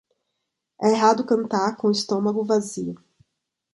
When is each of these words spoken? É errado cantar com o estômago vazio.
É 0.81 0.87
errado 0.93 1.27
cantar 1.27 1.77
com 1.77 1.87
o 1.87 1.91
estômago 1.91 2.43
vazio. 2.43 2.95